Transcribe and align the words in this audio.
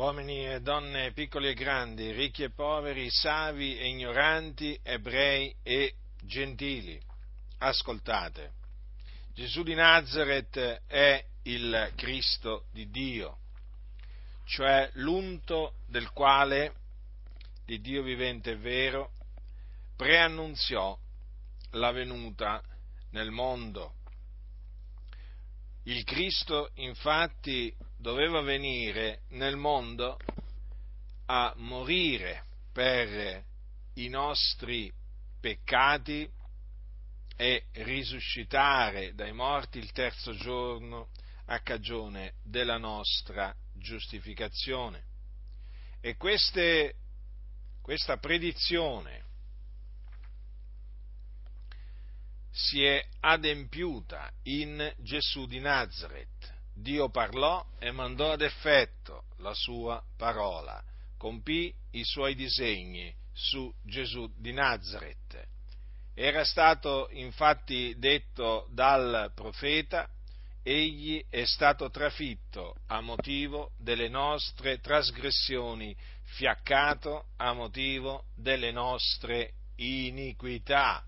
uomini 0.00 0.46
e 0.46 0.62
donne, 0.62 1.12
piccoli 1.12 1.48
e 1.48 1.52
grandi, 1.52 2.10
ricchi 2.12 2.42
e 2.42 2.50
poveri, 2.50 3.10
savi 3.10 3.76
e 3.76 3.86
ignoranti, 3.88 4.80
ebrei 4.82 5.54
e 5.62 5.96
gentili. 6.22 6.98
Ascoltate, 7.58 8.52
Gesù 9.34 9.62
di 9.62 9.74
Nazareth 9.74 10.84
è 10.86 11.22
il 11.42 11.92
Cristo 11.96 12.64
di 12.72 12.88
Dio, 12.88 13.40
cioè 14.46 14.88
l'unto 14.94 15.74
del 15.86 16.10
quale, 16.12 16.76
di 17.66 17.78
Dio 17.82 18.02
vivente 18.02 18.52
e 18.52 18.56
vero, 18.56 19.12
preannunziò 19.96 20.98
la 21.72 21.90
venuta 21.90 22.62
nel 23.10 23.30
mondo. 23.30 23.96
Il 25.82 26.04
Cristo 26.04 26.70
infatti 26.76 27.76
doveva 28.00 28.40
venire 28.40 29.22
nel 29.30 29.56
mondo 29.56 30.16
a 31.26 31.52
morire 31.56 32.44
per 32.72 33.44
i 33.94 34.08
nostri 34.08 34.90
peccati 35.38 36.28
e 37.36 37.64
risuscitare 37.72 39.14
dai 39.14 39.32
morti 39.32 39.78
il 39.78 39.92
terzo 39.92 40.34
giorno 40.34 41.10
a 41.46 41.60
cagione 41.60 42.34
della 42.42 42.78
nostra 42.78 43.54
giustificazione. 43.74 45.04
E 46.00 46.16
queste, 46.16 46.94
questa 47.82 48.16
predizione 48.16 49.24
si 52.50 52.82
è 52.82 53.04
adempiuta 53.20 54.32
in 54.44 54.92
Gesù 54.98 55.46
di 55.46 55.60
Nazareth. 55.60 56.59
Dio 56.80 57.10
parlò 57.10 57.64
e 57.78 57.90
mandò 57.90 58.32
ad 58.32 58.40
effetto 58.40 59.24
la 59.38 59.52
sua 59.52 60.02
parola, 60.16 60.82
compì 61.18 61.72
i 61.92 62.04
suoi 62.04 62.34
disegni 62.34 63.14
su 63.32 63.72
Gesù 63.82 64.32
di 64.36 64.52
Nazareth. 64.52 65.48
Era 66.14 66.44
stato 66.44 67.08
infatti 67.12 67.94
detto 67.98 68.66
dal 68.70 69.30
profeta, 69.34 70.08
egli 70.62 71.24
è 71.28 71.44
stato 71.44 71.90
trafitto 71.90 72.76
a 72.86 73.00
motivo 73.00 73.72
delle 73.78 74.08
nostre 74.08 74.80
trasgressioni, 74.80 75.96
fiaccato 76.22 77.26
a 77.36 77.52
motivo 77.52 78.24
delle 78.34 78.70
nostre 78.70 79.52
iniquità. 79.76 81.04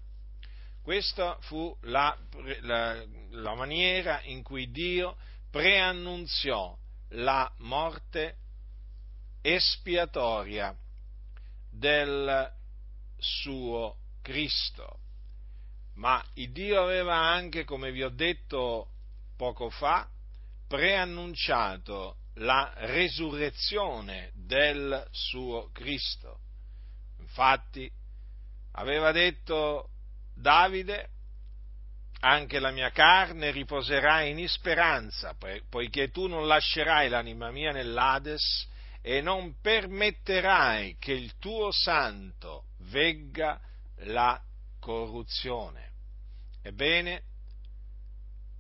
Questa 0.83 1.37
fu 1.41 1.75
la, 1.83 2.17
la, 2.61 3.05
la 3.31 3.55
maniera 3.55 4.21
in 4.25 4.43
cui 4.43 4.71
Dio 4.71 5.17
preannunziò 5.53 6.75
la 7.11 7.53
morte 7.59 8.39
espiatoria 9.43 10.75
del 11.69 12.51
suo 13.19 13.99
Cristo. 14.23 15.01
Ma 15.97 16.25
il 16.35 16.51
Dio 16.53 16.83
aveva 16.83 17.17
anche, 17.17 17.65
come 17.65 17.93
vi 17.93 18.03
ho 18.03 18.09
detto 18.09 18.93
poco 19.37 19.69
fa, 19.69 20.09
preannunciato 20.67 22.17
la 22.37 22.73
resurrezione 22.77 24.31
del 24.35 25.07
suo 25.11 25.69
Cristo. 25.71 26.41
Infatti 27.19 27.93
aveva 28.73 29.13
detto 29.13 29.91
Davide, 30.33 31.11
anche 32.25 32.61
la 32.61 32.71
mia 32.71 32.91
carne 32.91 33.51
riposerà 33.51 34.23
in 34.23 34.47
speranza, 34.49 35.37
poiché 35.69 36.11
tu 36.11 36.29
non 36.29 36.47
lascerai 36.47 37.09
l'anima 37.09 37.51
mia 37.51 37.73
nell'Ades 37.73 38.69
e 39.01 39.21
non 39.21 39.57
permetterai 39.61 40.97
che 41.01 41.13
il 41.13 41.37
tuo 41.39 41.73
santo 41.73 42.67
vegga 42.91 43.61
la 44.05 44.41
corruzione. 44.79 45.91
Ebbene, 46.63 47.23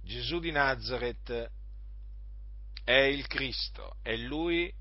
Gesù 0.02 0.40
di 0.40 0.50
Nazareth 0.50 1.50
è 2.82 2.92
il 2.92 3.28
Cristo, 3.28 3.98
è 4.02 4.16
Lui, 4.16 4.74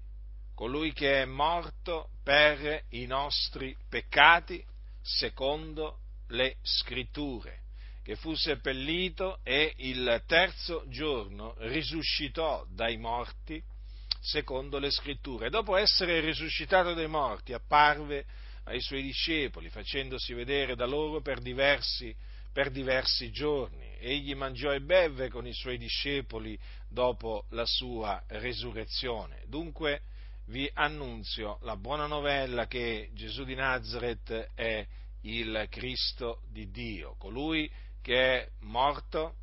colui 0.56 0.92
che 0.92 1.22
è 1.22 1.26
morto 1.26 2.10
per 2.24 2.86
i 2.90 3.06
nostri 3.06 3.78
peccati, 3.88 4.66
secondo 5.04 6.00
le 6.30 6.58
scritture, 6.64 7.62
che 8.04 8.16
fu 8.16 8.34
seppellito 8.34 9.40
e 9.44 9.74
il 9.78 10.24
terzo 10.26 10.84
giorno 10.88 11.56
risuscitò 11.60 12.66
dai 12.70 12.98
morti, 12.98 13.62
secondo 14.20 14.80
le 14.80 14.92
scritture. 14.92 15.50
Dopo 15.50 15.76
essere 15.76 16.20
risuscitato 16.20 16.94
dai 16.94 17.08
morti, 17.08 17.54
apparve 17.54 18.26
ai 18.66 18.82
suoi 18.82 19.04
discepoli, 19.04 19.70
facendosi 19.70 20.34
vedere 20.34 20.76
da 20.76 20.86
loro 20.86 21.22
per 21.22 21.42
diversi, 21.42 22.16
per 22.52 22.72
diversi 22.72 23.32
giorni. 23.32 23.96
Egli 24.00 24.34
mangiò 24.34 24.72
e 24.72 24.82
beve 24.82 25.30
con 25.30 25.46
i 25.46 25.54
suoi 25.54 25.78
discepoli 25.78 26.58
dopo 26.90 27.46
la 27.50 27.66
sua 27.66 28.24
resurrezione. 28.28 29.44
Dunque 29.48 30.02
vi 30.48 30.70
annunzio 30.74 31.60
la 31.62 31.78
buona 31.78 32.08
novella 32.08 32.68
che 32.68 33.10
Gesù 33.14 33.44
di 33.44 33.56
Nazareth 33.56 34.50
è 34.56 34.86
il 35.22 35.68
Cristo 35.70 36.42
di 36.50 36.72
Dio, 36.72 37.16
colui 37.18 37.72
che 38.02 38.42
è 38.42 38.50
morto 38.62 39.36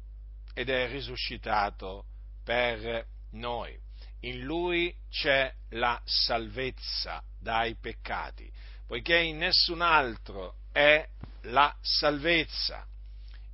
ed 0.54 0.68
è 0.68 0.88
risuscitato 0.90 2.04
per 2.42 3.06
noi. 3.32 3.78
In 4.22 4.40
lui 4.40 4.92
c'è 5.10 5.52
la 5.70 6.00
salvezza 6.04 7.22
dai 7.38 7.76
peccati, 7.76 8.50
poiché 8.86 9.16
in 9.16 9.38
nessun 9.38 9.80
altro 9.80 10.56
è 10.72 11.06
la 11.42 11.74
salvezza. 11.80 12.84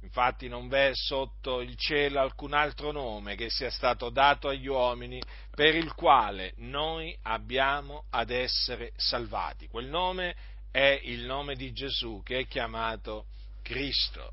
Infatti 0.00 0.48
non 0.48 0.68
v'è 0.68 0.90
sotto 0.92 1.60
il 1.60 1.76
cielo 1.76 2.20
alcun 2.20 2.52
altro 2.52 2.92
nome 2.92 3.36
che 3.36 3.48
sia 3.48 3.70
stato 3.70 4.10
dato 4.10 4.48
agli 4.48 4.66
uomini 4.66 5.20
per 5.50 5.74
il 5.74 5.94
quale 5.94 6.52
noi 6.58 7.16
abbiamo 7.22 8.04
ad 8.10 8.30
essere 8.30 8.92
salvati. 8.96 9.66
Quel 9.66 9.86
nome 9.86 10.34
è 10.70 11.00
il 11.04 11.24
nome 11.24 11.54
di 11.54 11.72
Gesù 11.72 12.20
che 12.22 12.40
è 12.40 12.46
chiamato 12.46 13.26
Cristo. 13.62 14.32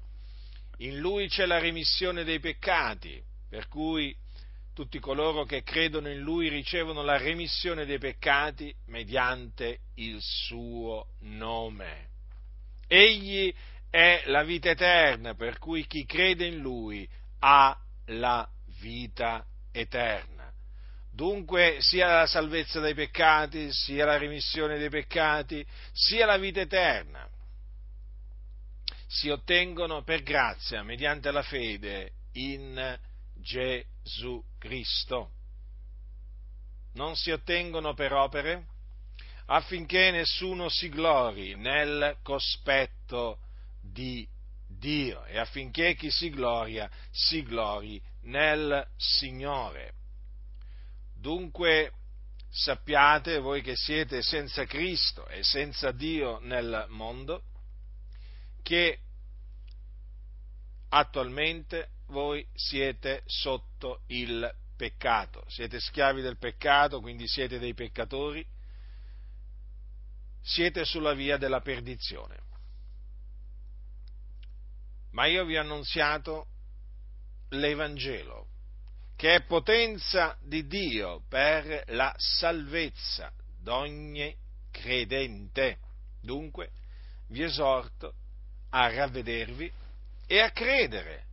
In 0.82 0.98
lui 0.98 1.28
c'è 1.28 1.46
la 1.46 1.60
remissione 1.60 2.24
dei 2.24 2.40
peccati, 2.40 3.22
per 3.48 3.68
cui 3.68 4.16
tutti 4.74 4.98
coloro 5.00 5.44
che 5.44 5.62
credono 5.62 6.10
in 6.10 6.20
lui 6.20 6.50
ricevono 6.50 7.04
la 7.04 7.18
remissione 7.18 7.86
dei 7.86 8.00
peccati 8.00 8.74
mediante 8.88 9.82
il 9.96 10.18
suo 10.20 11.10
nome. 11.20 12.10
Egli 12.88 13.54
è 13.92 14.24
la 14.26 14.44
vita 14.44 14.72
eterna, 14.72 15.36
per 15.36 15.60
cui 15.60 15.86
chi 15.86 16.04
crede 16.04 16.48
in 16.48 16.58
lui 16.58 17.08
ha 17.40 17.78
la 18.08 18.50
vita 18.80 19.46
eterna. 19.72 20.52
Dunque 21.14 21.76
sia 21.80 22.08
la 22.08 22.26
salvezza 22.26 22.80
dai 22.80 22.96
peccati, 22.96 23.72
sia 23.72 24.06
la 24.06 24.18
remissione 24.18 24.80
dei 24.80 24.90
peccati, 24.90 25.64
sia 25.92 26.26
la 26.26 26.38
vita 26.38 26.62
eterna 26.62 27.30
si 29.12 29.28
ottengono 29.30 30.04
per 30.04 30.24
grazia, 30.24 30.84
mediante 30.84 31.32
la 31.32 31.44
fede 31.44 32.14
in 32.34 32.98
Gesù 33.34 34.42
Cristo. 34.58 35.32
Non 36.94 37.18
si 37.18 37.30
ottengono 37.30 37.94
per 37.94 38.14
opere 38.14 38.68
affinché 39.48 40.12
nessuno 40.12 40.70
si 40.70 40.88
glori 40.88 41.56
nel 41.56 42.20
cospetto 42.24 43.40
di 43.82 44.26
Dio 44.66 45.26
e 45.26 45.38
affinché 45.38 45.94
chi 45.96 46.10
si 46.10 46.30
gloria 46.30 46.90
si 47.12 47.44
glori 47.44 48.02
nel 48.22 48.88
Signore. 48.96 49.94
Dunque 51.20 51.92
sappiate 52.50 53.40
voi 53.40 53.62
che 53.62 53.76
siete 53.76 54.22
senza 54.22 54.64
Cristo 54.64 55.28
e 55.28 55.44
senza 55.44 55.92
Dio 55.92 56.40
nel 56.40 56.86
mondo, 56.88 57.44
che 58.62 59.00
attualmente 60.90 61.90
voi 62.08 62.46
siete 62.54 63.24
sotto 63.26 64.02
il 64.08 64.50
peccato, 64.76 65.44
siete 65.48 65.80
schiavi 65.80 66.22
del 66.22 66.38
peccato, 66.38 67.00
quindi 67.02 67.28
siete 67.28 67.60
dei 67.60 67.74
peccatori, 67.74 68.46
siete 70.42 70.86
sulla 70.86 71.14
via 71.14 71.38
della 71.38 71.62
perdizione. 71.62 72.40
Ma 75.12 75.26
io 75.26 75.46
vi 75.46 75.58
ho 75.58 75.62
annunziato 75.62 76.48
l'Evangelo, 77.50 78.48
che 79.16 79.36
è 79.36 79.44
potenza 79.44 80.38
di 80.42 80.66
Dio 80.66 81.24
per 81.28 81.84
la 81.90 82.14
salvezza 82.18 83.32
d'ogni 83.60 84.36
credente. 84.72 85.80
Dunque, 86.22 86.72
vi 87.28 87.44
esorto 87.44 88.16
a 88.72 88.94
ravvedervi 88.94 89.72
e 90.28 90.40
a 90.40 90.52
credere 90.52 91.26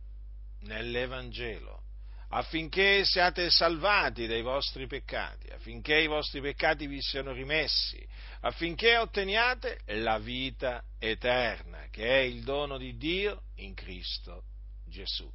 nell'Evangelo, 0.61 1.83
affinché 2.29 3.03
siate 3.05 3.49
salvati 3.49 4.27
dai 4.27 4.41
vostri 4.41 4.87
peccati, 4.87 5.49
affinché 5.49 5.99
i 5.99 6.07
vostri 6.07 6.41
peccati 6.41 6.85
vi 6.85 7.01
siano 7.01 7.31
rimessi, 7.31 8.05
affinché 8.41 8.97
otteniate 8.97 9.79
la 9.85 10.19
vita 10.19 10.83
eterna, 10.99 11.87
che 11.89 12.07
è 12.07 12.21
il 12.21 12.43
dono 12.43 12.77
di 12.77 12.97
Dio 12.97 13.43
in 13.55 13.73
Cristo 13.73 14.43
Gesù. 14.85 15.31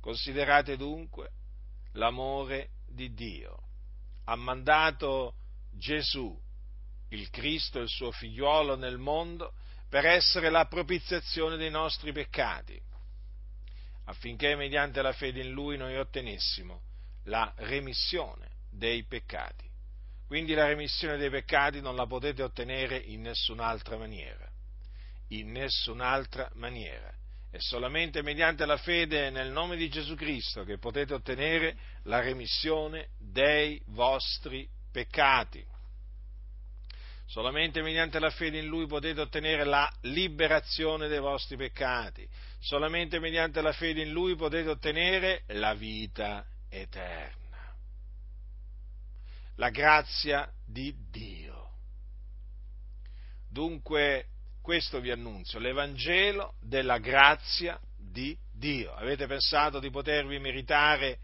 Considerate 0.00 0.76
dunque 0.76 1.30
l'amore 1.92 2.70
di 2.86 3.12
Dio. 3.14 3.58
Ha 4.24 4.36
mandato 4.36 5.34
Gesù, 5.70 6.38
il 7.10 7.30
Cristo, 7.30 7.80
il 7.80 7.88
suo 7.88 8.10
figliuolo 8.10 8.76
nel 8.76 8.98
mondo, 8.98 9.54
per 9.88 10.04
essere 10.04 10.50
la 10.50 10.66
propiziazione 10.66 11.56
dei 11.56 11.70
nostri 11.70 12.12
peccati, 12.12 12.80
affinché 14.04 14.54
mediante 14.54 15.00
la 15.02 15.12
fede 15.12 15.40
in 15.40 15.50
Lui 15.50 15.76
noi 15.76 15.96
ottenessimo 15.96 16.82
la 17.24 17.52
remissione 17.56 18.48
dei 18.70 19.04
peccati. 19.04 19.66
Quindi 20.26 20.52
la 20.52 20.66
remissione 20.66 21.16
dei 21.16 21.30
peccati 21.30 21.80
non 21.80 21.96
la 21.96 22.06
potete 22.06 22.42
ottenere 22.42 22.98
in 22.98 23.22
nessun'altra 23.22 23.96
maniera, 23.96 24.46
in 25.28 25.50
nessun'altra 25.52 26.50
maniera. 26.54 27.10
È 27.50 27.58
solamente 27.58 28.20
mediante 28.20 28.66
la 28.66 28.76
fede 28.76 29.30
nel 29.30 29.50
nome 29.50 29.76
di 29.76 29.88
Gesù 29.88 30.14
Cristo 30.14 30.64
che 30.64 30.76
potete 30.76 31.14
ottenere 31.14 31.76
la 32.02 32.20
remissione 32.20 33.08
dei 33.16 33.80
vostri 33.86 34.68
peccati. 34.92 35.64
Solamente 37.28 37.82
mediante 37.82 38.18
la 38.18 38.30
fede 38.30 38.58
in 38.58 38.66
Lui 38.68 38.86
potete 38.86 39.20
ottenere 39.20 39.64
la 39.64 39.86
liberazione 40.00 41.08
dei 41.08 41.18
vostri 41.18 41.58
peccati. 41.58 42.26
Solamente 42.58 43.18
mediante 43.18 43.60
la 43.60 43.72
fede 43.72 44.00
in 44.00 44.12
Lui 44.12 44.34
potete 44.34 44.70
ottenere 44.70 45.42
la 45.48 45.74
vita 45.74 46.46
eterna. 46.70 47.76
La 49.56 49.68
grazia 49.68 50.50
di 50.64 50.94
Dio. 51.10 51.72
Dunque, 53.46 54.28
questo 54.62 54.98
vi 54.98 55.10
annunzio, 55.10 55.58
l'Evangelo 55.58 56.54
della 56.62 56.96
grazia 56.96 57.78
di 57.94 58.34
Dio. 58.50 58.94
Avete 58.94 59.26
pensato 59.26 59.80
di 59.80 59.90
potervi 59.90 60.38
meritare 60.38 61.18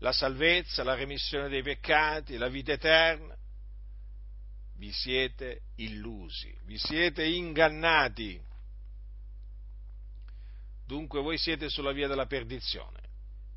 la 0.00 0.12
salvezza, 0.12 0.84
la 0.84 0.94
remissione 0.94 1.48
dei 1.48 1.62
peccati, 1.62 2.36
la 2.36 2.48
vita 2.48 2.72
eterna? 2.72 3.38
Vi 4.80 4.92
siete 4.92 5.60
illusi, 5.76 6.56
vi 6.64 6.78
siete 6.78 7.22
ingannati. 7.22 8.40
Dunque 10.86 11.20
voi 11.20 11.36
siete 11.36 11.68
sulla 11.68 11.92
via 11.92 12.08
della 12.08 12.24
perdizione 12.24 12.98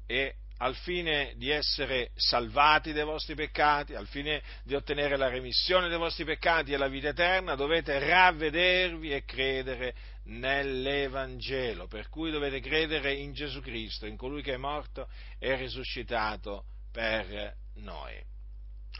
e 0.05 0.35
al 0.57 0.75
fine 0.75 1.33
di 1.37 1.49
essere 1.49 2.11
salvati 2.13 2.91
dai 2.91 3.05
vostri 3.05 3.35
peccati, 3.35 3.95
al 3.95 4.07
fine 4.07 4.43
di 4.63 4.75
ottenere 4.75 5.15
la 5.15 5.29
remissione 5.29 5.87
dei 5.87 5.97
vostri 5.97 6.25
peccati 6.25 6.73
e 6.73 6.77
la 6.77 6.89
vita 6.89 7.07
eterna, 7.07 7.55
dovete 7.55 7.99
ravvedervi 7.99 9.13
e 9.13 9.23
credere 9.23 9.95
nell'Evangelo, 10.25 11.87
per 11.87 12.09
cui 12.09 12.31
dovete 12.31 12.59
credere 12.59 13.13
in 13.13 13.33
Gesù 13.33 13.61
Cristo, 13.61 14.05
in 14.05 14.17
colui 14.17 14.41
che 14.41 14.55
è 14.55 14.57
morto 14.57 15.09
e 15.39 15.55
risuscitato 15.55 16.65
per 16.91 17.55
noi 17.75 18.31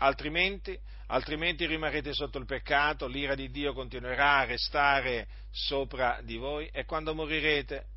altrimenti, 0.04 0.78
altrimenti 1.08 1.66
rimarrete 1.66 2.14
sotto 2.14 2.38
il 2.38 2.46
peccato, 2.46 3.08
l'ira 3.08 3.36
di 3.36 3.50
Dio 3.50 3.74
continuerà 3.74 4.40
a 4.40 4.46
restare 4.46 5.28
sopra 5.50 6.20
di 6.22 6.36
voi 6.38 6.68
e 6.68 6.86
quando 6.86 7.16
morirete 7.16 7.88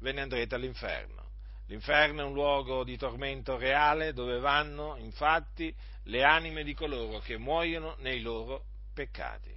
ve 0.00 0.12
ne 0.12 0.20
andrete 0.20 0.54
all'inferno. 0.54 1.24
L'inferno 1.68 2.20
è 2.20 2.24
un 2.24 2.34
luogo 2.34 2.84
di 2.84 2.96
tormento 2.96 3.56
reale 3.56 4.12
dove 4.12 4.38
vanno 4.38 4.96
infatti 4.98 5.74
le 6.04 6.22
anime 6.22 6.62
di 6.62 6.74
coloro 6.74 7.18
che 7.18 7.38
muoiono 7.38 7.96
nei 7.98 8.20
loro 8.20 8.66
peccati. 8.94 9.52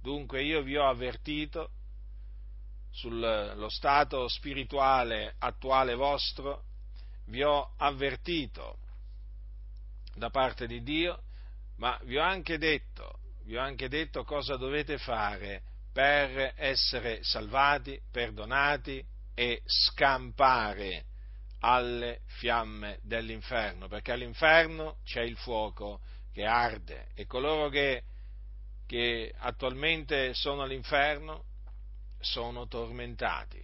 Dunque 0.00 0.42
io 0.42 0.62
vi 0.62 0.76
ho 0.76 0.88
avvertito 0.88 1.72
sullo 2.90 3.68
stato 3.68 4.28
spirituale 4.28 5.34
attuale 5.38 5.94
vostro, 5.94 6.64
vi 7.26 7.42
ho 7.42 7.74
avvertito 7.76 8.78
da 10.20 10.28
parte 10.28 10.66
di 10.66 10.82
Dio, 10.82 11.22
ma 11.78 11.98
vi 12.04 12.18
ho 12.18 12.22
anche 12.22 12.58
detto, 12.58 13.20
vi 13.44 13.56
ho 13.56 13.60
anche 13.60 13.88
detto 13.88 14.22
cosa 14.22 14.56
dovete 14.56 14.98
fare 14.98 15.62
per 15.92 16.52
essere 16.56 17.24
salvati, 17.24 17.98
perdonati 18.12 19.02
e 19.34 19.62
scampare 19.64 21.06
alle 21.60 22.20
fiamme 22.26 22.98
dell'inferno, 23.02 23.88
perché 23.88 24.12
all'inferno 24.12 24.98
c'è 25.04 25.22
il 25.22 25.36
fuoco 25.36 26.00
che 26.32 26.44
arde 26.44 27.08
e 27.14 27.24
coloro 27.24 27.70
che, 27.70 28.02
che 28.86 29.32
attualmente 29.38 30.34
sono 30.34 30.62
all'inferno 30.62 31.46
sono 32.20 32.66
tormentati. 32.66 33.62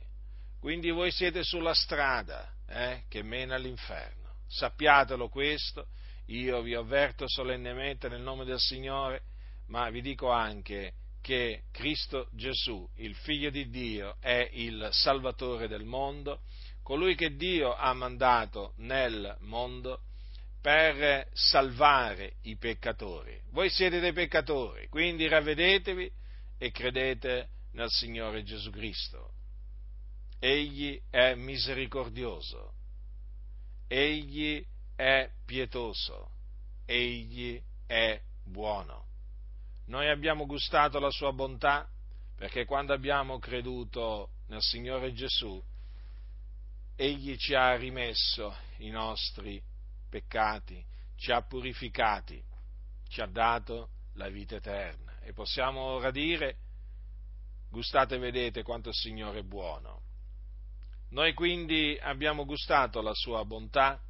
Quindi 0.59 0.91
voi 0.91 1.11
siete 1.11 1.43
sulla 1.45 1.75
strada 1.75 2.51
eh, 2.67 3.05
che 3.09 3.23
mena 3.23 3.57
all'inferno. 3.57 4.37
Sappiatelo 4.49 5.29
questo 5.29 5.89
io 6.27 6.61
vi 6.63 6.75
avverto 6.75 7.29
solennemente 7.29 8.09
nel 8.09 8.21
nome 8.21 8.45
del 8.45 8.59
Signore, 8.59 9.23
ma 9.69 9.89
vi 9.91 10.01
dico 10.01 10.31
anche 10.31 10.95
che 11.21 11.65
Cristo 11.73 12.29
Gesù, 12.33 12.89
il 12.97 13.15
Figlio 13.17 13.51
di 13.51 13.69
Dio, 13.69 14.17
è 14.21 14.49
il 14.53 14.89
Salvatore 14.93 15.67
del 15.69 15.85
mondo, 15.85 16.43
colui 16.83 17.17
che 17.17 17.35
Dio 17.35 17.75
ha 17.75 17.93
mandato 17.95 18.75
nel 18.77 19.37
mondo 19.41 20.03
per 20.61 21.29
salvare 21.33 22.37
i 22.43 22.57
peccatori. 22.57 23.41
Voi 23.51 23.71
siete 23.71 24.01
dei 24.01 24.13
peccatori, 24.13 24.89
quindi 24.89 25.29
ravvedetevi 25.29 26.11
e 26.59 26.71
credete 26.71 27.49
nel 27.73 27.91
Signore 27.91 28.43
Gesù 28.43 28.71
Cristo. 28.71 29.33
Egli 30.39 31.01
è 31.11 31.35
misericordioso, 31.35 32.73
egli 33.89 34.61
è 34.61 34.76
è 34.97 35.31
pietoso, 35.45 36.31
egli 36.87 37.63
è 37.87 38.21
buono. 38.43 39.05
Noi 39.87 40.09
abbiamo 40.09 40.47
gustato 40.47 40.99
la 40.99 41.11
sua 41.11 41.33
bontà 41.33 41.89
perché 42.35 42.65
quando 42.65 42.93
abbiamo 42.93 43.39
creduto 43.39 44.31
nel 44.49 44.61
Signore 44.61 45.13
Gesù, 45.13 45.63
egli 46.97 47.37
ci 47.37 47.55
ha 47.55 47.77
rimesso 47.77 48.57
i 48.79 48.91
nostri 48.91 49.63
peccati, 50.09 50.85
ci 51.17 51.31
ha 51.31 51.43
purificati, 51.43 52.43
ci 53.09 53.21
ha 53.21 53.27
dato 53.27 53.91
la 54.15 54.29
vita 54.29 54.57
eterna. 54.57 55.19
E 55.21 55.33
possiamo 55.33 55.81
ora 55.81 56.11
dire, 56.11 56.57
gustate 57.71 58.17
e 58.17 58.19
vedete 58.19 58.63
quanto 58.63 58.89
il 58.89 58.95
Signore 58.95 59.41
è 59.41 59.45
buono. 59.45 60.03
Noi 61.11 61.35
quindi 61.35 61.99
abbiamo 62.01 62.45
gustato 62.45 63.01
la 63.01 63.15
sua 63.15 63.45
bontà 63.45 64.01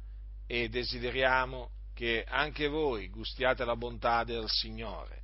e 0.47 0.69
desideriamo 0.69 1.71
che 1.93 2.23
anche 2.27 2.67
voi 2.67 3.09
gustiate 3.09 3.65
la 3.65 3.75
bontà 3.75 4.23
del 4.23 4.47
Signore, 4.47 5.23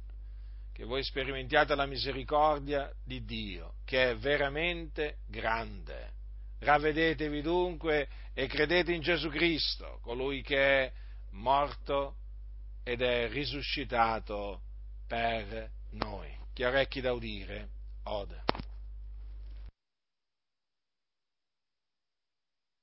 che 0.73 0.83
voi 0.83 1.03
sperimentiate 1.03 1.75
la 1.75 1.85
misericordia 1.85 2.91
di 3.03 3.23
Dio, 3.23 3.75
che 3.85 4.11
è 4.11 4.17
veramente 4.17 5.17
grande. 5.27 6.11
Ravvedetevi 6.59 7.41
dunque 7.41 8.07
e 8.33 8.47
credete 8.47 8.91
in 8.91 9.01
Gesù 9.01 9.29
Cristo, 9.29 9.99
colui 10.01 10.41
che 10.41 10.57
è 10.57 10.91
morto 11.31 12.17
ed 12.83 13.01
è 13.01 13.29
risuscitato 13.29 14.61
per 15.07 15.69
noi. 15.91 16.35
Chi 16.53 16.63
ha 16.63 16.69
orecchi 16.69 17.01
da 17.01 17.13
udire, 17.13 17.69
ode. 18.03 18.43